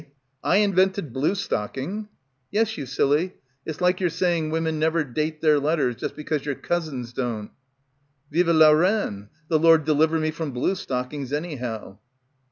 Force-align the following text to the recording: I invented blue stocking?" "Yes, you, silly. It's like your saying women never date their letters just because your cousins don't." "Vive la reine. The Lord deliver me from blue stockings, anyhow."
I 0.43 0.55
invented 0.55 1.13
blue 1.13 1.35
stocking?" 1.35 2.07
"Yes, 2.49 2.75
you, 2.75 2.87
silly. 2.87 3.35
It's 3.67 3.81
like 3.81 3.99
your 3.99 4.09
saying 4.09 4.49
women 4.49 4.79
never 4.79 5.03
date 5.03 5.41
their 5.41 5.59
letters 5.59 5.95
just 5.95 6.15
because 6.15 6.43
your 6.43 6.55
cousins 6.55 7.13
don't." 7.13 7.51
"Vive 8.31 8.47
la 8.47 8.71
reine. 8.71 9.29
The 9.49 9.59
Lord 9.59 9.85
deliver 9.85 10.17
me 10.19 10.31
from 10.31 10.53
blue 10.53 10.73
stockings, 10.73 11.31
anyhow." 11.31 11.99